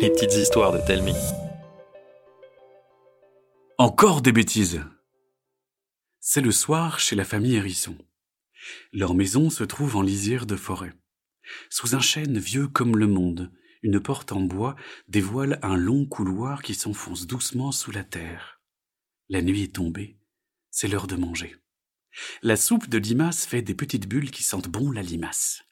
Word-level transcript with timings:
Les 0.00 0.10
petites 0.10 0.34
histoires 0.34 0.72
de 0.72 0.78
Telmi. 0.86 1.14
Encore 3.78 4.20
des 4.20 4.32
bêtises. 4.32 4.82
C'est 6.20 6.40
le 6.40 6.52
soir 6.52 7.00
chez 7.00 7.16
la 7.16 7.24
famille 7.24 7.56
Hérisson. 7.56 7.96
Leur 8.92 9.14
maison 9.14 9.48
se 9.48 9.64
trouve 9.64 9.96
en 9.96 10.02
lisière 10.02 10.46
de 10.46 10.56
forêt. 10.56 10.92
Sous 11.70 11.94
un 11.94 12.00
chêne 12.00 12.38
vieux 12.38 12.68
comme 12.68 12.96
le 12.96 13.06
monde, 13.06 13.52
une 13.82 14.00
porte 14.00 14.32
en 14.32 14.40
bois 14.40 14.76
dévoile 15.08 15.58
un 15.62 15.76
long 15.76 16.04
couloir 16.06 16.62
qui 16.62 16.74
s'enfonce 16.74 17.26
doucement 17.26 17.72
sous 17.72 17.90
la 17.90 18.04
terre. 18.04 18.60
La 19.28 19.42
nuit 19.42 19.62
est 19.62 19.74
tombée, 19.74 20.18
c'est 20.70 20.88
l'heure 20.88 21.06
de 21.06 21.16
manger. 21.16 21.56
La 22.42 22.56
soupe 22.56 22.88
de 22.88 22.98
limace 22.98 23.46
fait 23.46 23.62
des 23.62 23.74
petites 23.74 24.08
bulles 24.08 24.30
qui 24.30 24.42
sentent 24.42 24.68
bon 24.68 24.90
la 24.90 25.02
limace. 25.02 25.65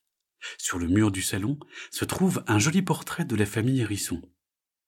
Sur 0.58 0.78
le 0.78 0.88
mur 0.88 1.10
du 1.10 1.22
salon 1.22 1.58
se 1.90 2.04
trouve 2.04 2.42
un 2.46 2.58
joli 2.58 2.82
portrait 2.82 3.24
de 3.24 3.36
la 3.36 3.46
famille 3.46 3.80
Hérisson. 3.80 4.22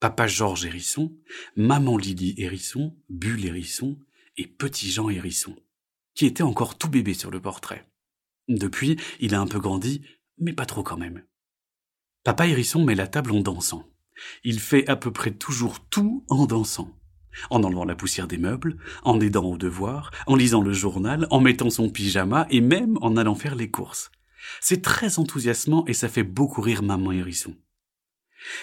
Papa 0.01 0.27
Georges 0.27 0.67
Hérisson, 0.67 1.17
maman 1.57 1.97
Lydie 1.97 2.35
Hérisson, 2.37 2.95
Bulle 3.09 3.47
Hérisson 3.47 3.99
et 4.37 4.47
petit 4.47 4.91
Jean 4.91 5.09
Hérisson, 5.09 5.57
qui 6.15 6.27
était 6.27 6.43
encore 6.43 6.77
tout 6.77 6.89
bébé 6.89 7.15
sur 7.15 7.31
le 7.31 7.41
portrait. 7.41 7.89
Depuis, 8.49 8.97
il 9.21 9.35
a 9.35 9.41
un 9.41 9.47
peu 9.47 9.59
grandi, 9.59 10.03
mais 10.39 10.53
pas 10.53 10.67
trop 10.67 10.83
quand 10.83 10.99
même. 10.99 11.25
Papa 12.25 12.47
Hérisson 12.47 12.85
met 12.85 12.95
la 12.95 13.07
table 13.07 13.33
en 13.33 13.41
dansant. 13.41 13.89
Il 14.45 14.61
fait 14.61 14.87
à 14.89 14.97
peu 14.97 15.13
près 15.13 15.33
toujours 15.33 15.81
tout 15.89 16.25
en 16.29 16.47
dansant. 16.47 16.95
En 17.51 17.63
enlevant 17.65 17.85
la 17.85 17.95
poussière 17.95 18.29
des 18.29 18.39
meubles, 18.39 18.79
en 19.03 19.21
aidant 19.21 19.45
au 19.45 19.59
devoir, 19.59 20.11
en 20.27 20.37
lisant 20.37 20.63
le 20.63 20.73
journal, 20.73 21.27
en 21.31 21.41
mettant 21.41 21.71
son 21.71 21.91
pyjama 21.91 22.47
et 22.51 22.61
même 22.61 22.99
en 23.03 23.17
allant 23.17 23.35
faire 23.35 23.55
les 23.55 23.71
courses. 23.71 24.11
C'est 24.61 24.83
très 24.83 25.19
enthousiasmant 25.19 25.85
et 25.87 25.93
ça 25.93 26.09
fait 26.09 26.23
beaucoup 26.23 26.61
rire 26.61 26.83
maman 26.83 27.13
Hérisson. 27.13 27.57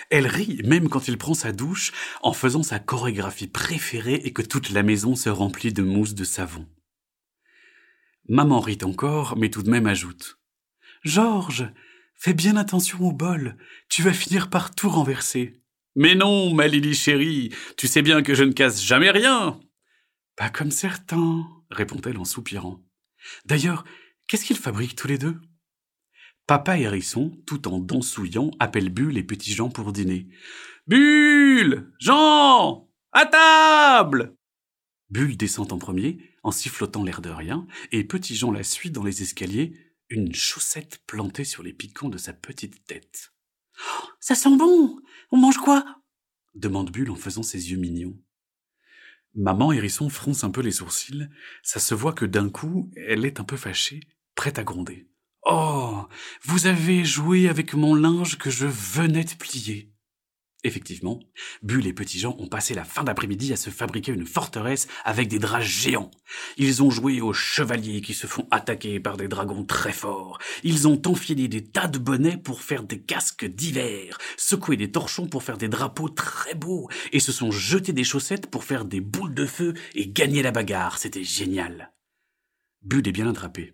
Elle 0.09 0.27
rit 0.27 0.61
même 0.63 0.89
quand 0.89 1.07
il 1.07 1.17
prend 1.17 1.33
sa 1.33 1.51
douche 1.51 1.91
en 2.21 2.33
faisant 2.33 2.63
sa 2.63 2.79
chorégraphie 2.79 3.47
préférée 3.47 4.21
et 4.23 4.33
que 4.33 4.41
toute 4.41 4.69
la 4.69 4.83
maison 4.83 5.15
se 5.15 5.29
remplit 5.29 5.73
de 5.73 5.83
mousse 5.83 6.13
de 6.13 6.23
savon. 6.23 6.67
Maman 8.29 8.59
rit 8.59 8.77
encore, 8.83 9.37
mais 9.37 9.49
tout 9.49 9.63
de 9.63 9.69
même 9.69 9.87
ajoute. 9.87 10.39
Georges, 11.03 11.69
fais 12.15 12.33
bien 12.33 12.55
attention 12.55 13.01
au 13.01 13.11
bol, 13.11 13.57
tu 13.89 14.01
vas 14.01 14.13
finir 14.13 14.49
par 14.49 14.73
tout 14.73 14.89
renverser. 14.89 15.61
Mais 15.95 16.15
non, 16.15 16.53
ma 16.53 16.67
Lily 16.67 16.95
chérie, 16.95 17.53
tu 17.77 17.87
sais 17.87 18.01
bien 18.01 18.23
que 18.23 18.33
je 18.33 18.43
ne 18.43 18.53
casse 18.53 18.81
jamais 18.81 19.11
rien. 19.11 19.59
Pas 20.35 20.49
comme 20.49 20.71
certains, 20.71 21.45
répond-elle 21.69 22.17
en 22.17 22.25
soupirant. 22.25 22.81
D'ailleurs, 23.45 23.83
qu'est-ce 24.27 24.45
qu'ils 24.45 24.57
fabriquent 24.57 24.95
tous 24.95 25.07
les 25.07 25.17
deux? 25.17 25.39
Papa 26.45 26.77
Hérisson, 26.77 27.41
tout 27.45 27.69
en 27.69 27.79
dansouillant, 27.79 28.51
appelle 28.59 28.89
Bulle 28.89 29.17
et 29.17 29.23
Petit 29.23 29.53
Jean 29.53 29.69
pour 29.69 29.93
dîner. 29.93 30.27
Bulle 30.87 31.93
Jean 31.99 32.89
À 33.13 33.25
table 33.25 34.35
Bulle 35.09 35.37
descend 35.37 35.71
en 35.71 35.77
premier, 35.77 36.17
en 36.43 36.51
sifflotant 36.51 37.03
l'air 37.03 37.21
de 37.21 37.29
rien, 37.29 37.65
et 37.93 38.03
Petit 38.03 38.35
Jean 38.35 38.51
la 38.51 38.63
suit 38.63 38.91
dans 38.91 39.03
les 39.03 39.21
escaliers, 39.21 39.73
une 40.09 40.35
chaussette 40.35 41.01
plantée 41.07 41.45
sur 41.45 41.63
les 41.63 41.71
piquants 41.71 42.09
de 42.09 42.17
sa 42.17 42.33
petite 42.33 42.85
tête. 42.85 43.31
Ça 44.19 44.35
sent 44.35 44.57
bon 44.57 44.99
On 45.31 45.37
mange 45.37 45.57
quoi? 45.57 46.01
demande 46.55 46.91
Bulle 46.91 47.11
en 47.11 47.15
faisant 47.15 47.43
ses 47.43 47.71
yeux 47.71 47.77
mignons. 47.77 48.19
Maman 49.33 49.71
Hérisson 49.71 50.09
fronce 50.09 50.43
un 50.43 50.51
peu 50.51 50.61
les 50.61 50.71
sourcils, 50.71 51.29
ça 51.63 51.79
se 51.79 51.95
voit 51.95 52.13
que 52.13 52.25
d'un 52.25 52.49
coup, 52.49 52.91
elle 52.95 53.25
est 53.25 53.39
un 53.39 53.43
peu 53.43 53.57
fâchée, 53.57 54.01
prête 54.35 54.59
à 54.59 54.63
gronder. 54.63 55.07
Oh, 55.45 56.05
vous 56.43 56.67
avez 56.67 57.03
joué 57.03 57.49
avec 57.49 57.73
mon 57.73 57.95
linge 57.95 58.37
que 58.37 58.49
je 58.49 58.65
venais 58.65 59.25
de 59.25 59.33
plier. 59.33 59.93
Effectivement, 60.65 61.19
Bulle 61.61 61.87
et 61.87 61.91
Petit 61.91 62.17
Jean 62.19 62.37
ont 62.39 62.47
passé 62.47 62.73
la 62.73 62.85
fin 62.85 63.03
d'après-midi 63.03 63.51
à 63.51 63.57
se 63.57 63.69
fabriquer 63.69 64.13
une 64.13 64.25
forteresse 64.25 64.87
avec 65.03 65.27
des 65.27 65.39
draps 65.39 65.65
géants. 65.65 66.11
Ils 66.55 66.81
ont 66.81 66.89
joué 66.89 67.19
aux 67.19 67.33
chevaliers 67.33 67.99
qui 67.99 68.13
se 68.13 68.27
font 68.27 68.47
attaquer 68.51 69.01
par 69.01 69.17
des 69.17 69.27
dragons 69.27 69.65
très 69.65 69.91
forts. 69.91 70.39
Ils 70.63 70.87
ont 70.87 71.01
enfilé 71.05 71.49
des 71.49 71.65
tas 71.65 71.87
de 71.87 71.97
bonnets 71.99 72.37
pour 72.37 72.61
faire 72.61 72.83
des 72.83 73.01
casques 73.01 73.43
d'hiver, 73.43 74.17
secoué 74.37 74.77
des 74.77 74.91
torchons 74.91 75.27
pour 75.27 75.43
faire 75.43 75.57
des 75.57 75.67
drapeaux 75.67 76.07
très 76.07 76.55
beaux, 76.55 76.87
et 77.11 77.19
se 77.19 77.33
sont 77.33 77.51
jetés 77.51 77.91
des 77.91 78.05
chaussettes 78.05 78.49
pour 78.49 78.63
faire 78.63 78.85
des 78.85 79.01
boules 79.01 79.35
de 79.35 79.45
feu 79.45 79.73
et 79.93 80.07
gagner 80.07 80.41
la 80.41 80.51
bagarre. 80.51 80.97
C'était 80.97 81.25
génial. 81.25 81.91
Bulle 82.81 83.09
est 83.09 83.11
bien 83.11 83.29
attrapé. 83.29 83.73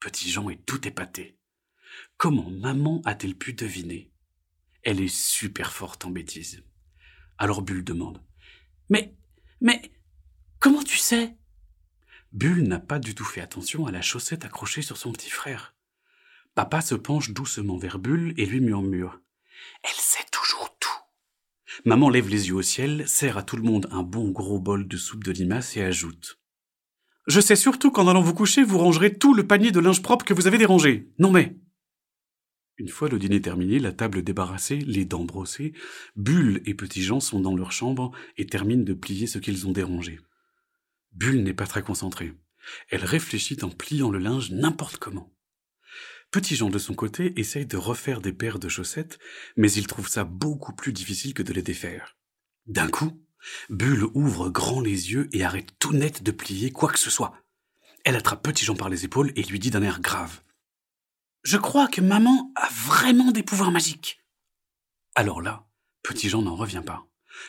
Petit 0.00 0.30
Jean 0.30 0.48
est 0.48 0.64
tout 0.64 0.88
épaté. 0.88 1.38
Comment 2.16 2.50
maman 2.50 3.02
a-t-elle 3.04 3.36
pu 3.36 3.52
deviner? 3.52 4.10
Elle 4.82 5.00
est 5.00 5.14
super 5.14 5.72
forte 5.72 6.06
en 6.06 6.10
bêtises. 6.10 6.64
Alors 7.36 7.60
Bulle 7.60 7.84
demande. 7.84 8.24
Mais, 8.88 9.14
mais, 9.60 9.92
comment 10.58 10.82
tu 10.82 10.96
sais? 10.96 11.36
Bulle 12.32 12.62
n'a 12.62 12.80
pas 12.80 12.98
du 12.98 13.14
tout 13.14 13.24
fait 13.24 13.42
attention 13.42 13.86
à 13.86 13.92
la 13.92 14.00
chaussette 14.00 14.46
accrochée 14.46 14.80
sur 14.80 14.96
son 14.96 15.12
petit 15.12 15.28
frère. 15.28 15.74
Papa 16.54 16.80
se 16.80 16.94
penche 16.94 17.30
doucement 17.30 17.76
vers 17.76 17.98
Bulle 17.98 18.32
et 18.38 18.46
lui 18.46 18.60
murmure. 18.60 19.20
Elle 19.82 19.90
sait 19.90 20.24
toujours 20.32 20.78
tout. 20.80 20.88
Maman 21.84 22.08
lève 22.08 22.28
les 22.28 22.48
yeux 22.48 22.54
au 22.54 22.62
ciel, 22.62 23.06
sert 23.06 23.36
à 23.36 23.42
tout 23.42 23.56
le 23.56 23.62
monde 23.62 23.86
un 23.90 24.02
bon 24.02 24.30
gros 24.30 24.58
bol 24.58 24.88
de 24.88 24.96
soupe 24.96 25.24
de 25.24 25.32
limace 25.32 25.76
et 25.76 25.82
ajoute. 25.82 26.39
Je 27.30 27.40
sais 27.40 27.54
surtout 27.54 27.92
qu'en 27.92 28.08
allant 28.08 28.22
vous 28.22 28.34
coucher, 28.34 28.64
vous 28.64 28.78
rangerez 28.78 29.16
tout 29.16 29.34
le 29.34 29.46
panier 29.46 29.70
de 29.70 29.78
linge 29.78 30.02
propre 30.02 30.24
que 30.24 30.34
vous 30.34 30.48
avez 30.48 30.58
dérangé. 30.58 31.12
Non 31.20 31.30
mais. 31.30 31.56
Une 32.76 32.88
fois 32.88 33.08
le 33.08 33.20
dîner 33.20 33.40
terminé, 33.40 33.78
la 33.78 33.92
table 33.92 34.24
débarrassée, 34.24 34.78
les 34.78 35.04
dents 35.04 35.22
brossées, 35.22 35.72
Bulle 36.16 36.60
et 36.66 36.74
Petit 36.74 37.04
Jean 37.04 37.20
sont 37.20 37.38
dans 37.38 37.54
leur 37.54 37.70
chambre 37.70 38.10
et 38.36 38.46
terminent 38.46 38.82
de 38.82 38.94
plier 38.94 39.28
ce 39.28 39.38
qu'ils 39.38 39.68
ont 39.68 39.70
dérangé. 39.70 40.18
Bulle 41.12 41.44
n'est 41.44 41.54
pas 41.54 41.68
très 41.68 41.82
concentrée. 41.82 42.34
Elle 42.88 43.04
réfléchit 43.04 43.58
en 43.62 43.68
pliant 43.68 44.10
le 44.10 44.18
linge 44.18 44.50
n'importe 44.50 44.96
comment. 44.96 45.32
Petit 46.32 46.56
Jean 46.56 46.68
de 46.68 46.78
son 46.78 46.94
côté 46.94 47.38
essaye 47.38 47.66
de 47.66 47.76
refaire 47.76 48.20
des 48.20 48.32
paires 48.32 48.58
de 48.58 48.68
chaussettes, 48.68 49.20
mais 49.56 49.70
il 49.70 49.86
trouve 49.86 50.08
ça 50.08 50.24
beaucoup 50.24 50.74
plus 50.74 50.92
difficile 50.92 51.32
que 51.32 51.44
de 51.44 51.52
les 51.52 51.62
défaire. 51.62 52.16
D'un 52.66 52.88
coup, 52.88 53.12
Bulle 53.68 54.04
ouvre 54.14 54.50
grand 54.50 54.80
les 54.80 55.12
yeux 55.12 55.28
et 55.32 55.44
arrête 55.44 55.78
tout 55.78 55.92
net 55.92 56.22
de 56.22 56.30
plier 56.30 56.70
quoi 56.70 56.90
que 56.90 56.98
ce 56.98 57.10
soit. 57.10 57.34
Elle 58.04 58.16
attrape 58.16 58.42
Petit 58.42 58.64
Jean 58.64 58.76
par 58.76 58.88
les 58.88 59.04
épaules 59.04 59.32
et 59.36 59.42
lui 59.42 59.58
dit 59.58 59.70
d'un 59.70 59.82
air 59.82 60.00
grave. 60.00 60.42
Je 61.42 61.56
crois 61.56 61.88
que 61.88 62.00
maman 62.00 62.52
a 62.54 62.68
vraiment 62.68 63.30
des 63.30 63.42
pouvoirs 63.42 63.70
magiques. 63.70 64.20
Alors 65.14 65.40
là, 65.40 65.66
Petit 66.02 66.28
Jean 66.28 66.42
n'en 66.42 66.56
revient 66.56 66.82
pas. 66.84 67.06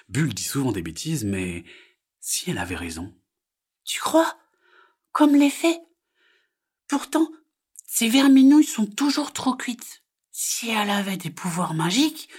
Bulle 0.10 0.34
dit 0.34 0.44
souvent 0.44 0.72
des 0.72 0.82
bêtises, 0.82 1.26
mais 1.26 1.64
si 2.20 2.50
elle 2.50 2.58
avait 2.58 2.76
raison. 2.76 3.14
Tu 3.84 4.00
crois? 4.00 4.38
Comme 5.12 5.36
les 5.36 5.50
fées? 5.50 5.80
Pourtant, 6.88 7.30
ces 7.86 8.08
verminouilles 8.08 8.64
sont 8.64 8.86
toujours 8.86 9.34
trop 9.34 9.56
cuites. 9.56 10.04
Si 10.32 10.70
elle 10.70 10.90
avait 10.90 11.18
des 11.18 11.30
pouvoirs 11.30 11.74
magiques, 11.74 12.30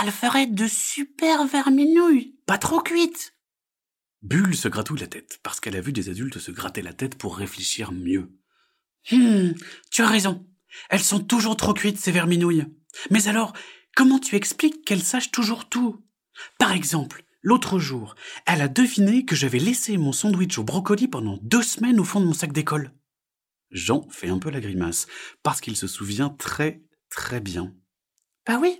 elle 0.00 0.10
ferait 0.10 0.46
de 0.46 0.66
super 0.66 1.46
verminouilles, 1.46 2.33
pas 2.46 2.58
trop 2.58 2.80
cuites. 2.80 3.34
Bulle 4.22 4.56
se 4.56 4.68
gratouille 4.68 5.00
la 5.00 5.06
tête, 5.06 5.38
parce 5.42 5.60
qu'elle 5.60 5.76
a 5.76 5.80
vu 5.80 5.92
des 5.92 6.08
adultes 6.08 6.38
se 6.38 6.50
gratter 6.50 6.82
la 6.82 6.92
tête 6.92 7.16
pour 7.16 7.36
réfléchir 7.36 7.92
mieux. 7.92 8.32
Hum, 9.12 9.54
tu 9.90 10.02
as 10.02 10.08
raison. 10.08 10.46
Elles 10.88 11.02
sont 11.02 11.20
toujours 11.20 11.56
trop 11.56 11.74
cuites, 11.74 11.98
ces 11.98 12.10
verminouilles. 12.10 12.66
Mais 13.10 13.28
alors, 13.28 13.52
comment 13.94 14.18
tu 14.18 14.36
expliques 14.36 14.84
qu'elles 14.84 15.02
sachent 15.02 15.30
toujours 15.30 15.68
tout? 15.68 16.04
Par 16.58 16.72
exemple, 16.72 17.24
l'autre 17.42 17.78
jour, 17.78 18.16
elle 18.46 18.62
a 18.62 18.68
deviné 18.68 19.24
que 19.24 19.36
j'avais 19.36 19.58
laissé 19.58 19.96
mon 19.98 20.12
sandwich 20.12 20.58
au 20.58 20.64
brocoli 20.64 21.06
pendant 21.06 21.38
deux 21.42 21.62
semaines 21.62 22.00
au 22.00 22.04
fond 22.04 22.20
de 22.20 22.26
mon 22.26 22.32
sac 22.32 22.52
d'école. 22.52 22.92
Jean 23.70 24.08
fait 24.08 24.28
un 24.28 24.38
peu 24.38 24.50
la 24.50 24.60
grimace, 24.60 25.06
parce 25.42 25.60
qu'il 25.60 25.76
se 25.76 25.86
souvient 25.86 26.30
très, 26.30 26.82
très 27.10 27.40
bien. 27.40 27.74
Bah 28.46 28.58
oui, 28.60 28.78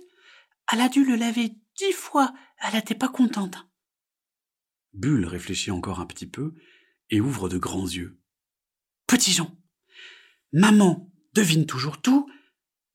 elle 0.71 0.81
a 0.81 0.89
dû 0.89 1.05
le 1.05 1.15
laver 1.15 1.53
dix 1.77 1.93
fois. 1.93 2.33
Elle 2.59 2.73
n'était 2.75 2.95
pas 2.95 3.09
contente. 3.09 3.57
Bulle 4.93 5.25
réfléchit 5.25 5.71
encore 5.71 5.99
un 5.99 6.05
petit 6.05 6.27
peu 6.27 6.53
et 7.09 7.21
ouvre 7.21 7.49
de 7.49 7.57
grands 7.57 7.87
yeux. 7.87 8.19
Petit 9.07 9.33
Jean, 9.33 9.55
maman 10.53 11.11
devine 11.33 11.65
toujours 11.65 12.01
tout 12.01 12.29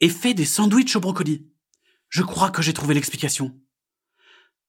et 0.00 0.08
fait 0.08 0.34
des 0.34 0.44
sandwichs 0.44 0.96
au 0.96 1.00
brocoli. 1.00 1.46
Je 2.08 2.22
crois 2.22 2.50
que 2.50 2.62
j'ai 2.62 2.72
trouvé 2.72 2.94
l'explication. 2.94 3.60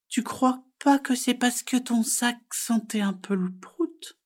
Tu 0.09 0.23
crois 0.23 0.63
pas 0.83 0.99
que 0.99 1.15
c'est 1.15 1.33
parce 1.33 1.63
que 1.63 1.77
ton 1.77 2.03
sac 2.03 2.37
sentait 2.51 3.01
un 3.01 3.13
peu 3.13 3.33
le 3.33 3.51
prout? 3.51 4.19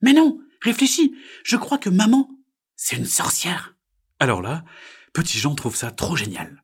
Mais 0.00 0.12
non, 0.12 0.40
réfléchis. 0.62 1.14
Je 1.44 1.56
crois 1.56 1.78
que 1.78 1.90
maman, 1.90 2.30
c'est 2.76 2.96
une 2.96 3.04
sorcière. 3.04 3.76
Alors 4.20 4.42
là, 4.42 4.64
Petit 5.12 5.38
Jean 5.38 5.54
trouve 5.54 5.76
ça 5.76 5.92
trop 5.92 6.16
génial. 6.16 6.63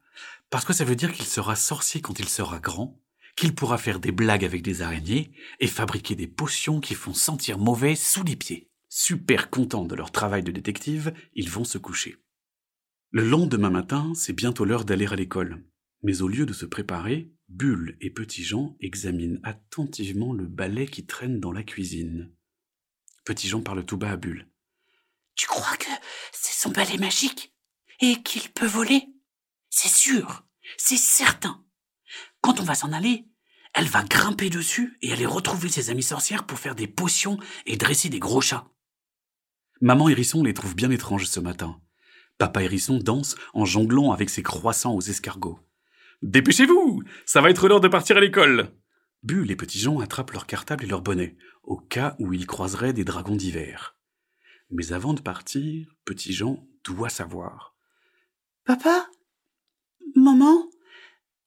Parce 0.50 0.64
que 0.64 0.72
ça 0.72 0.84
veut 0.84 0.96
dire 0.96 1.12
qu'il 1.12 1.26
sera 1.26 1.56
sorcier 1.56 2.00
quand 2.00 2.18
il 2.18 2.28
sera 2.28 2.58
grand, 2.58 3.00
qu'il 3.36 3.54
pourra 3.54 3.78
faire 3.78 4.00
des 4.00 4.12
blagues 4.12 4.44
avec 4.44 4.62
des 4.62 4.82
araignées 4.82 5.32
et 5.60 5.68
fabriquer 5.68 6.16
des 6.16 6.26
potions 6.26 6.80
qui 6.80 6.94
font 6.94 7.14
sentir 7.14 7.58
mauvais 7.58 7.94
sous 7.94 8.24
les 8.24 8.36
pieds. 8.36 8.68
Super 8.88 9.50
contents 9.50 9.84
de 9.84 9.94
leur 9.94 10.10
travail 10.10 10.42
de 10.42 10.50
détective, 10.50 11.14
ils 11.34 11.48
vont 11.48 11.64
se 11.64 11.78
coucher. 11.78 12.16
Le 13.12 13.22
lendemain 13.22 13.70
matin, 13.70 14.12
c'est 14.16 14.32
bientôt 14.32 14.64
l'heure 14.64 14.84
d'aller 14.84 15.06
à 15.06 15.16
l'école. 15.16 15.64
Mais 16.02 16.22
au 16.22 16.28
lieu 16.28 16.46
de 16.46 16.52
se 16.52 16.66
préparer, 16.66 17.32
Bulle 17.48 17.96
et 18.00 18.10
Petit 18.10 18.42
Jean 18.42 18.76
examinent 18.80 19.40
attentivement 19.44 20.32
le 20.32 20.46
balai 20.46 20.86
qui 20.86 21.06
traîne 21.06 21.40
dans 21.40 21.52
la 21.52 21.62
cuisine. 21.62 22.32
Petit 23.24 23.48
Jean 23.48 23.60
parle 23.60 23.84
tout 23.84 23.96
bas 23.96 24.12
à 24.12 24.16
Bulle. 24.16 24.48
Tu 25.34 25.46
crois 25.46 25.76
que 25.76 25.90
c'est 26.32 26.60
son 26.60 26.70
balai 26.70 26.98
magique 26.98 27.54
et 28.00 28.22
qu'il 28.22 28.50
peut 28.50 28.66
voler? 28.66 29.08
C'est 29.82 29.88
sûr, 29.88 30.44
c'est 30.76 30.98
certain. 30.98 31.64
Quand 32.42 32.60
on 32.60 32.64
va 32.64 32.74
s'en 32.74 32.92
aller, 32.92 33.24
elle 33.72 33.86
va 33.86 34.02
grimper 34.02 34.50
dessus 34.50 34.98
et 35.00 35.10
aller 35.10 35.24
retrouver 35.24 35.70
ses 35.70 35.88
amies 35.88 36.02
sorcières 36.02 36.44
pour 36.44 36.58
faire 36.58 36.74
des 36.74 36.86
potions 36.86 37.38
et 37.64 37.78
dresser 37.78 38.10
des 38.10 38.18
gros 38.18 38.42
chats. 38.42 38.68
Maman 39.80 40.10
Hérisson 40.10 40.42
les 40.42 40.52
trouve 40.52 40.74
bien 40.74 40.90
étranges 40.90 41.24
ce 41.24 41.40
matin. 41.40 41.80
Papa 42.36 42.62
Hérisson 42.62 42.98
danse 42.98 43.36
en 43.54 43.64
jonglant 43.64 44.12
avec 44.12 44.28
ses 44.28 44.42
croissants 44.42 44.94
aux 44.94 45.00
escargots. 45.00 45.60
Dépêchez-vous 46.20 47.02
Ça 47.24 47.40
va 47.40 47.48
être 47.48 47.66
l'heure 47.66 47.80
de 47.80 47.88
partir 47.88 48.18
à 48.18 48.20
l'école 48.20 48.76
Bulle 49.22 49.50
et 49.50 49.56
Petit 49.56 49.78
Jean 49.78 50.00
attrapent 50.00 50.32
leur 50.32 50.46
cartable 50.46 50.84
et 50.84 50.88
leur 50.88 51.00
bonnet, 51.00 51.38
au 51.62 51.78
cas 51.78 52.16
où 52.18 52.34
ils 52.34 52.46
croiseraient 52.46 52.92
des 52.92 53.04
dragons 53.04 53.34
d'hiver. 53.34 53.96
Mais 54.68 54.92
avant 54.92 55.14
de 55.14 55.22
partir, 55.22 55.96
Petit 56.04 56.34
Jean 56.34 56.68
doit 56.84 57.08
savoir. 57.08 57.74
Papa? 58.66 59.08
Maman 60.16 60.68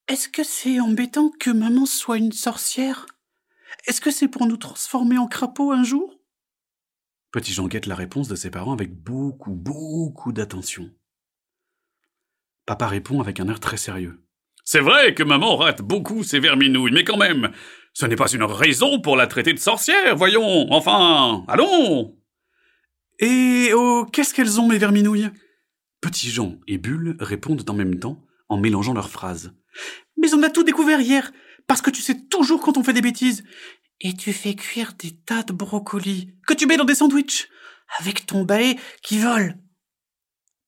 Est-ce 0.07 0.30
que 0.30 0.44
c'est 0.44 0.80
embêtant 0.80 1.31
que 1.39 1.50
maman 1.50 1.86
soit 1.86 2.18
une 2.18 2.31
sorcière? 2.31 3.06
Est-ce 3.88 4.01
que 4.01 4.12
c'est 4.12 4.27
pour 4.27 4.45
nous 4.45 4.57
transformer 4.57 5.18
en 5.18 5.27
crapauds 5.27 5.71
un 5.71 5.83
jour? 5.83 6.19
Petit 7.31 7.54
Jean 7.54 7.68
guette 7.68 7.88
la 7.88 7.95
réponse 7.95 8.27
de 8.27 8.36
ses 8.36 8.51
parents 8.51 8.74
avec 8.74 8.94
beaucoup, 8.94 9.54
beaucoup 9.54 10.31
d'attention. 10.31 10.92
Papa 12.65 12.88
répond 12.88 13.19
avec 13.19 13.39
un 13.39 13.50
air 13.50 13.60
très 13.60 13.77
sérieux. 13.77 14.24
C'est 14.63 14.80
vrai 14.80 15.13
que 15.13 15.24
maman 15.24 15.57
rate 15.57 15.81
beaucoup 15.81 16.24
ses 16.24 16.39
verminouilles, 16.39 16.94
mais 16.94 17.04
quand 17.04 17.18
même, 17.18 17.51
ce 17.94 18.06
n'est 18.06 18.16
pas 18.16 18.31
une 18.31 18.44
raison 18.44 19.01
pour 19.01 19.18
la 19.18 19.27
traiter 19.27 19.54
de 19.54 19.59
sorcière, 19.59 20.16
voyons. 20.16 20.71
Enfin, 20.71 21.44
allons. 21.48 22.16
Et 23.19 23.71
oh, 23.74 24.06
qu'est-ce 24.12 24.33
qu'elles 24.33 24.62
ont, 24.62 24.68
mes 24.68 24.77
verminouilles 24.77 25.30
Petit 26.01 26.30
Jean 26.30 26.59
et 26.68 26.77
Bulle 26.77 27.18
répondent 27.19 27.69
en 27.69 27.74
même 27.74 28.00
temps, 28.00 28.24
en 28.50 28.57
mélangeant 28.57 28.94
leurs 28.94 29.10
phrases. 29.10 29.54
Mais 30.18 30.34
on 30.34 30.44
a 30.44 30.50
tout 30.50 30.63
découvert 30.63 31.01
hier, 31.01 31.31
parce 31.68 31.81
que 31.81 31.90
tu 31.90 32.01
sais 32.01 32.28
toujours 32.28 32.62
quand 32.62 32.78
on 32.78 32.84
fait 32.84 32.94
des 32.94 33.01
bêtises. 33.01 33.44
Et 34.01 34.13
tu 34.13 34.34
fais 34.34 34.56
cuire 34.56 34.94
des 35.00 35.12
tas 35.12 35.44
de 35.44 35.54
brocolis 35.54 36.34
que 36.45 36.54
tu 36.54 36.66
mets 36.66 36.78
dans 36.78 36.86
des 36.86 36.95
sandwichs, 36.95 37.48
avec 38.00 38.25
ton 38.25 38.44
balai 38.44 38.78
qui 39.01 39.19
vole. 39.19 39.57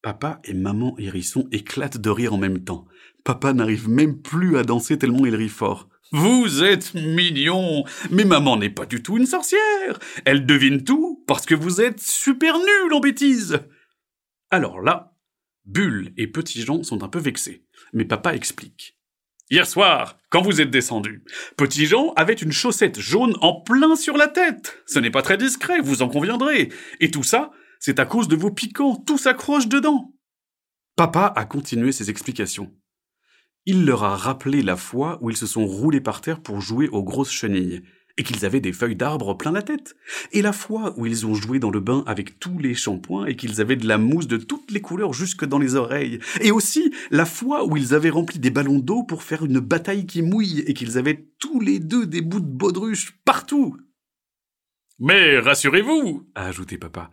Papa 0.01 0.39
et 0.43 0.53
maman 0.53 0.95
hérisson 0.99 1.47
éclatent 1.51 1.97
de 1.97 2.09
rire 2.09 2.33
en 2.33 2.37
même 2.37 2.63
temps. 2.63 2.85
Papa 3.23 3.53
n'arrive 3.53 3.89
même 3.89 4.21
plus 4.21 4.57
à 4.57 4.63
danser 4.63 4.99
tellement 4.99 5.25
il 5.25 5.35
rit 5.35 5.49
fort. 5.49 5.89
Vous 6.11 6.63
êtes 6.63 6.93
mignon, 6.93 7.83
mais 8.11 8.23
maman 8.23 8.57
n'est 8.57 8.69
pas 8.69 8.85
du 8.85 9.01
tout 9.01 9.17
une 9.17 9.25
sorcière. 9.25 9.99
Elle 10.23 10.45
devine 10.45 10.83
tout 10.83 11.23
parce 11.27 11.47
que 11.47 11.55
vous 11.55 11.81
êtes 11.81 11.99
super 11.99 12.59
nul 12.59 12.93
en 12.93 12.99
bêtises. 12.99 13.59
Alors 14.51 14.79
là, 14.79 15.14
Bulle 15.65 16.13
et 16.17 16.27
Petit 16.27 16.61
Jean 16.61 16.83
sont 16.83 17.03
un 17.03 17.09
peu 17.09 17.19
vexés, 17.19 17.65
mais 17.93 18.05
papa 18.05 18.35
explique. 18.35 18.97
Hier 19.49 19.67
soir, 19.67 20.17
quand 20.29 20.41
vous 20.41 20.61
êtes 20.61 20.71
descendu, 20.71 21.23
Petit 21.57 21.85
Jean 21.85 22.13
avait 22.15 22.33
une 22.33 22.51
chaussette 22.51 22.99
jaune 22.99 23.35
en 23.41 23.61
plein 23.61 23.95
sur 23.95 24.17
la 24.17 24.27
tête. 24.27 24.83
Ce 24.87 24.99
n'est 24.99 25.11
pas 25.11 25.21
très 25.21 25.37
discret, 25.37 25.81
vous 25.81 26.01
en 26.01 26.09
conviendrez. 26.09 26.71
Et 26.99 27.11
tout 27.11 27.23
ça, 27.23 27.51
c'est 27.79 27.99
à 27.99 28.05
cause 28.05 28.27
de 28.27 28.35
vos 28.35 28.51
piquants, 28.51 28.95
tout 28.95 29.17
s'accroche 29.17 29.67
dedans. 29.67 30.13
Papa 30.95 31.31
a 31.35 31.45
continué 31.45 31.91
ses 31.91 32.09
explications. 32.09 32.73
Il 33.65 33.85
leur 33.85 34.03
a 34.03 34.15
rappelé 34.15 34.61
la 34.61 34.77
fois 34.77 35.19
où 35.21 35.29
ils 35.29 35.37
se 35.37 35.47
sont 35.47 35.65
roulés 35.65 36.01
par 36.01 36.21
terre 36.21 36.41
pour 36.41 36.61
jouer 36.61 36.87
aux 36.89 37.03
grosses 37.03 37.31
chenilles, 37.31 37.83
et 38.17 38.23
qu'ils 38.23 38.45
avaient 38.45 38.61
des 38.61 38.73
feuilles 38.73 38.95
d'arbre 38.95 39.33
plein 39.37 39.51
la 39.51 39.61
tête, 39.61 39.95
et 40.31 40.41
la 40.41 40.53
fois 40.53 40.93
où 40.97 41.05
ils 41.05 41.25
ont 41.25 41.33
joué 41.33 41.59
dans 41.59 41.71
le 41.71 41.79
bain 41.79 42.03
avec 42.07 42.39
tous 42.39 42.57
les 42.59 42.73
shampoings 42.73 43.25
et 43.25 43.35
qu'ils 43.35 43.61
avaient 43.61 43.75
de 43.75 43.87
la 43.87 43.97
mousse 43.97 44.27
de 44.27 44.37
toutes 44.37 44.71
les 44.71 44.81
couleurs 44.81 45.13
jusque 45.13 45.45
dans 45.45 45.59
les 45.59 45.75
oreilles, 45.75 46.19
et 46.41 46.51
aussi 46.51 46.93
la 47.11 47.25
fois 47.25 47.65
où 47.65 47.77
ils 47.77 47.93
avaient 47.93 48.09
rempli 48.09 48.39
des 48.39 48.51
ballons 48.51 48.79
d'eau 48.79 49.03
pour 49.03 49.23
faire 49.23 49.43
une 49.43 49.59
bataille 49.59 50.05
qui 50.05 50.21
mouille 50.21 50.63
et 50.67 50.73
qu'ils 50.73 50.97
avaient 50.97 51.27
tous 51.39 51.59
les 51.59 51.79
deux 51.79 52.05
des 52.05 52.21
bouts 52.21 52.39
de 52.39 52.45
baudruche 52.45 53.17
partout. 53.25 53.77
Mais 54.97 55.39
rassurez-vous, 55.39 56.25
a 56.35 56.45
ajouté 56.45 56.77
papa, 56.77 57.11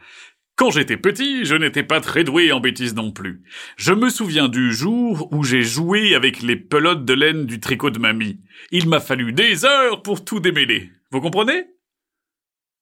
quand 0.56 0.70
j'étais 0.70 0.96
petit, 0.96 1.44
je 1.44 1.54
n'étais 1.54 1.82
pas 1.82 2.00
très 2.00 2.24
doué 2.24 2.52
en 2.52 2.60
bêtises 2.60 2.94
non 2.94 3.10
plus. 3.10 3.42
Je 3.76 3.92
me 3.92 4.10
souviens 4.10 4.48
du 4.48 4.72
jour 4.72 5.32
où 5.32 5.42
j'ai 5.44 5.62
joué 5.62 6.14
avec 6.14 6.42
les 6.42 6.56
pelotes 6.56 7.04
de 7.04 7.14
laine 7.14 7.46
du 7.46 7.58
tricot 7.58 7.90
de 7.90 7.98
mamie. 7.98 8.40
Il 8.70 8.88
m'a 8.88 9.00
fallu 9.00 9.32
des 9.32 9.64
heures 9.64 10.02
pour 10.02 10.24
tout 10.24 10.40
démêler. 10.40 10.92
Vous 11.10 11.20
comprenez? 11.20 11.64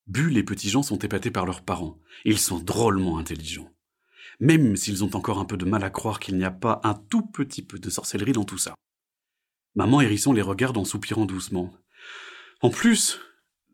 Bulle 0.08 0.37
et 0.37 0.43
Petit 0.43 0.69
Jean 0.69 0.82
sont 0.82 0.99
épatés 0.99 1.31
par 1.31 1.46
leurs 1.46 1.62
parents. 1.62 2.00
Ils 2.25 2.38
sont 2.38 2.58
drôlement 2.58 3.19
intelligents. 3.19 3.70
Même 4.40 4.75
s'ils 4.75 5.05
ont 5.05 5.14
encore 5.14 5.38
un 5.38 5.44
peu 5.44 5.56
de 5.56 5.64
mal 5.64 5.84
à 5.84 5.90
croire 5.90 6.19
qu'il 6.19 6.37
n'y 6.37 6.44
a 6.44 6.50
pas 6.50 6.81
un 6.82 6.94
tout 6.94 7.22
petit 7.22 7.62
peu 7.62 7.78
de 7.78 7.90
sorcellerie 7.90 8.32
dans 8.32 8.44
tout 8.44 8.58
ça. 8.58 8.75
Maman 9.76 10.00
Hérisson 10.00 10.32
les 10.32 10.43
regarde 10.43 10.76
en 10.76 10.84
soupirant 10.84 11.26
doucement. 11.26 11.72
En 12.61 12.70
plus, 12.70 13.20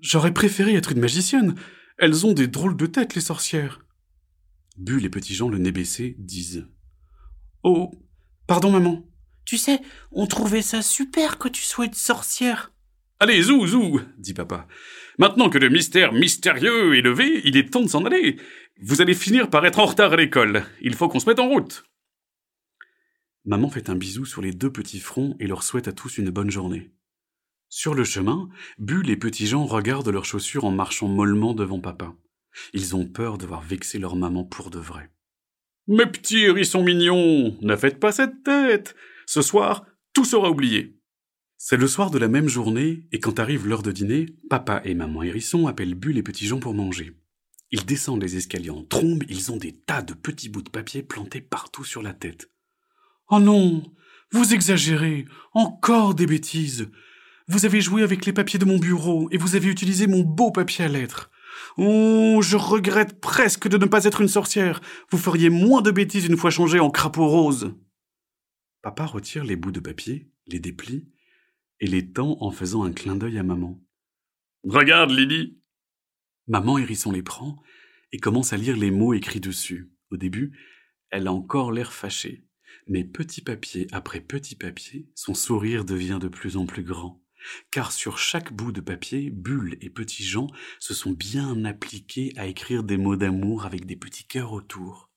j'aurais 0.00 0.34
préféré 0.34 0.74
être 0.74 0.92
une 0.92 1.00
magicienne. 1.00 1.54
Elles 1.96 2.26
ont 2.26 2.34
des 2.34 2.46
drôles 2.46 2.76
de 2.76 2.86
têtes, 2.86 3.14
les 3.14 3.22
sorcières. 3.22 3.85
Bulle 4.76 5.04
et 5.04 5.10
Petit 5.10 5.34
Jean, 5.34 5.48
le 5.48 5.58
nez 5.58 5.72
baissé, 5.72 6.16
disent 6.18 6.66
Oh, 7.62 7.90
pardon, 8.46 8.70
maman. 8.70 9.08
Tu 9.44 9.56
sais, 9.56 9.80
on 10.12 10.26
trouvait 10.26 10.62
ça 10.62 10.82
super 10.82 11.38
que 11.38 11.48
tu 11.48 11.62
sois 11.62 11.86
une 11.86 11.94
sorcière. 11.94 12.72
Allez, 13.18 13.42
zou, 13.42 13.66
zou, 13.66 14.00
dit 14.18 14.34
papa. 14.34 14.68
Maintenant 15.18 15.48
que 15.48 15.58
le 15.58 15.70
mystère 15.70 16.12
mystérieux 16.12 16.96
est 16.96 17.00
levé, 17.00 17.40
il 17.44 17.56
est 17.56 17.70
temps 17.70 17.82
de 17.82 17.88
s'en 17.88 18.04
aller. 18.04 18.38
Vous 18.82 19.00
allez 19.00 19.14
finir 19.14 19.48
par 19.48 19.64
être 19.64 19.78
en 19.78 19.86
retard 19.86 20.12
à 20.12 20.16
l'école. 20.16 20.64
Il 20.82 20.94
faut 20.94 21.08
qu'on 21.08 21.20
se 21.20 21.26
mette 21.26 21.38
en 21.38 21.48
route. 21.48 21.84
Maman 23.46 23.70
fait 23.70 23.88
un 23.88 23.94
bisou 23.94 24.26
sur 24.26 24.42
les 24.42 24.52
deux 24.52 24.70
petits 24.70 25.00
fronts 25.00 25.36
et 25.40 25.46
leur 25.46 25.62
souhaite 25.62 25.88
à 25.88 25.92
tous 25.92 26.18
une 26.18 26.30
bonne 26.30 26.50
journée. 26.50 26.90
Sur 27.68 27.94
le 27.94 28.04
chemin, 28.04 28.48
Bulle 28.78 29.08
et 29.08 29.16
Petit 29.16 29.46
Jean 29.46 29.64
regardent 29.64 30.08
leurs 30.08 30.24
chaussures 30.24 30.64
en 30.64 30.70
marchant 30.70 31.08
mollement 31.08 31.54
devant 31.54 31.80
papa. 31.80 32.14
Ils 32.72 32.96
ont 32.96 33.06
peur 33.06 33.38
de 33.38 33.46
voir 33.46 33.62
vexer 33.62 33.98
leur 33.98 34.16
maman 34.16 34.44
pour 34.44 34.70
de 34.70 34.78
vrai. 34.78 35.10
Mes 35.88 36.06
petits 36.06 36.44
hérissons 36.44 36.82
mignons, 36.82 37.56
ne 37.60 37.76
faites 37.76 38.00
pas 38.00 38.12
cette 38.12 38.42
tête. 38.42 38.96
Ce 39.26 39.42
soir, 39.42 39.86
tout 40.12 40.24
sera 40.24 40.50
oublié. 40.50 40.98
C'est 41.58 41.76
le 41.76 41.86
soir 41.86 42.10
de 42.10 42.18
la 42.18 42.28
même 42.28 42.48
journée, 42.48 43.06
et 43.12 43.20
quand 43.20 43.38
arrive 43.38 43.66
l'heure 43.66 43.82
de 43.82 43.92
dîner, 43.92 44.26
papa 44.50 44.82
et 44.84 44.94
maman 44.94 45.22
hérisson 45.22 45.66
appellent 45.66 45.94
Bulle 45.94 46.18
et 46.18 46.22
Petit 46.22 46.46
Jean 46.46 46.60
pour 46.60 46.74
manger. 46.74 47.12
Ils 47.70 47.86
descendent 47.86 48.22
les 48.22 48.36
escaliers 48.36 48.70
en 48.70 48.84
trombe, 48.84 49.24
ils 49.28 49.50
ont 49.50 49.56
des 49.56 49.72
tas 49.72 50.02
de 50.02 50.14
petits 50.14 50.48
bouts 50.48 50.62
de 50.62 50.70
papier 50.70 51.02
plantés 51.02 51.40
partout 51.40 51.84
sur 51.84 52.02
la 52.02 52.12
tête. 52.12 52.50
Oh 53.30 53.40
non, 53.40 53.82
vous 54.32 54.54
exagérez, 54.54 55.24
encore 55.52 56.14
des 56.14 56.26
bêtises. 56.26 56.88
Vous 57.48 57.64
avez 57.64 57.80
joué 57.80 58.02
avec 58.02 58.26
les 58.26 58.32
papiers 58.32 58.58
de 58.58 58.64
mon 58.64 58.78
bureau 58.78 59.28
et 59.30 59.38
vous 59.38 59.56
avez 59.56 59.68
utilisé 59.68 60.06
mon 60.06 60.22
beau 60.22 60.50
papier 60.50 60.84
à 60.84 60.88
lettres. 60.88 61.30
Oh, 61.76 62.40
je 62.42 62.56
regrette 62.56 63.20
presque 63.20 63.68
de 63.68 63.78
ne 63.78 63.86
pas 63.86 64.04
être 64.04 64.20
une 64.20 64.28
sorcière. 64.28 64.80
Vous 65.10 65.18
feriez 65.18 65.50
moins 65.50 65.82
de 65.82 65.90
bêtises 65.90 66.26
une 66.26 66.36
fois 66.36 66.50
changé 66.50 66.80
en 66.80 66.90
crapaud 66.90 67.28
rose. 67.28 67.74
Papa 68.82 69.06
retire 69.06 69.44
les 69.44 69.56
bouts 69.56 69.72
de 69.72 69.80
papier, 69.80 70.30
les 70.46 70.60
déplie, 70.60 71.08
et 71.80 71.86
les 71.86 72.12
tend 72.12 72.36
en 72.40 72.50
faisant 72.50 72.84
un 72.84 72.92
clin 72.92 73.16
d'œil 73.16 73.38
à 73.38 73.42
maman. 73.42 73.82
Regarde, 74.64 75.10
Lily. 75.10 75.58
Maman 76.46 76.78
hérisson 76.78 77.12
les 77.12 77.22
prend 77.22 77.62
et 78.12 78.18
commence 78.18 78.52
à 78.52 78.56
lire 78.56 78.76
les 78.76 78.90
mots 78.90 79.14
écrits 79.14 79.40
dessus. 79.40 79.90
Au 80.10 80.16
début, 80.16 80.56
elle 81.10 81.26
a 81.26 81.32
encore 81.32 81.72
l'air 81.72 81.92
fâchée, 81.92 82.46
mais 82.86 83.04
petit 83.04 83.42
papier 83.42 83.88
après 83.92 84.20
petit 84.20 84.54
papier, 84.54 85.08
son 85.14 85.34
sourire 85.34 85.84
devient 85.84 86.18
de 86.20 86.28
plus 86.28 86.56
en 86.56 86.66
plus 86.66 86.84
grand 86.84 87.22
car 87.70 87.92
sur 87.92 88.18
chaque 88.18 88.52
bout 88.52 88.72
de 88.72 88.80
papier, 88.80 89.30
Bulle 89.30 89.76
et 89.80 89.90
Petit 89.90 90.24
Jean 90.24 90.48
se 90.78 90.94
sont 90.94 91.12
bien 91.12 91.64
appliqués 91.64 92.32
à 92.36 92.46
écrire 92.46 92.82
des 92.82 92.96
mots 92.96 93.16
d'amour 93.16 93.66
avec 93.66 93.86
des 93.86 93.96
petits 93.96 94.26
cœurs 94.26 94.52
autour. 94.52 95.10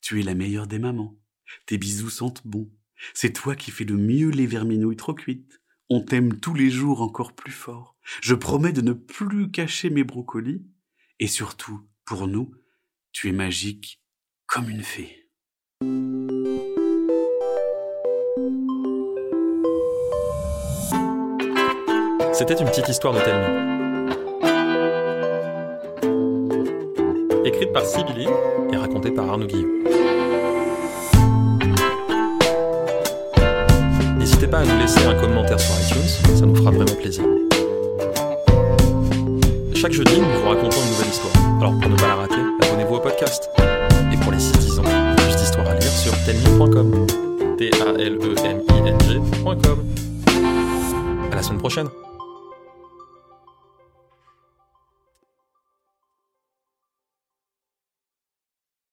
Tu 0.00 0.20
es 0.20 0.22
la 0.22 0.34
meilleure 0.34 0.66
des 0.66 0.78
mamans. 0.78 1.18
Tes 1.66 1.78
bisous 1.78 2.10
sentent 2.10 2.46
bon. 2.46 2.70
C'est 3.14 3.32
toi 3.32 3.56
qui 3.56 3.70
fais 3.70 3.84
le 3.84 3.96
mieux 3.96 4.30
les 4.30 4.46
verminouilles 4.46 4.96
trop 4.96 5.14
cuites. 5.14 5.60
On 5.88 6.00
t'aime 6.00 6.40
tous 6.40 6.54
les 6.54 6.70
jours 6.70 7.02
encore 7.02 7.34
plus 7.34 7.52
fort. 7.52 7.96
Je 8.20 8.34
promets 8.34 8.72
de 8.72 8.80
ne 8.80 8.92
plus 8.92 9.50
cacher 9.50 9.90
mes 9.90 10.04
brocolis. 10.04 10.64
Et 11.18 11.26
surtout, 11.26 11.86
pour 12.04 12.26
nous, 12.26 12.52
tu 13.12 13.28
es 13.28 13.32
magique 13.32 14.02
comme 14.46 14.68
une 14.68 14.82
fée. 14.82 15.21
C'était 22.32 22.54
une 22.54 22.66
petite 22.66 22.88
histoire 22.88 23.14
de 23.14 23.20
Telmi. 23.20 23.46
Écrite 27.44 27.72
par 27.72 27.84
Sibylle 27.84 28.28
et 28.72 28.76
racontée 28.76 29.10
par 29.10 29.28
Arnaud 29.28 29.46
Guillot. 29.46 29.82
pas 34.52 34.58
à 34.58 34.64
nous 34.66 34.78
laisser 34.78 35.04
un 35.06 35.14
commentaire 35.14 35.58
sur 35.58 35.74
iTunes, 35.80 36.06
ça 36.36 36.44
nous 36.44 36.54
fera 36.54 36.70
vraiment 36.70 36.94
plaisir. 36.94 37.24
Chaque 39.74 39.92
jeudi, 39.92 40.20
nous 40.20 40.28
vous 40.28 40.46
racontons 40.46 40.76
une 40.76 40.90
nouvelle 40.90 41.08
histoire. 41.08 41.32
Alors 41.58 41.72
pour 41.80 41.88
ne 41.88 41.96
pas 41.96 42.08
la 42.08 42.16
rater, 42.16 42.42
abonnez-vous 42.60 42.96
au 42.96 43.00
podcast. 43.00 43.48
Et 44.12 44.18
pour 44.18 44.30
les 44.30 44.36
6-10 44.36 44.80
ans, 44.80 44.84
plus 45.16 45.36
d'histoires 45.36 45.68
à 45.68 45.74
lire 45.74 45.90
sur 45.90 46.12
telming.com. 46.26 47.06
T-A-L-E-M-I-N-G.com. 47.56 49.78
À 51.32 51.34
la 51.34 51.42
semaine 51.42 51.58
prochaine. 51.58 51.88